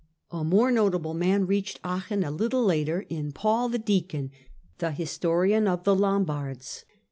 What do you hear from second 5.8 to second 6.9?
the Lombards.